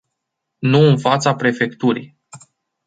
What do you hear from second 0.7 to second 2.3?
în fața prefecturii.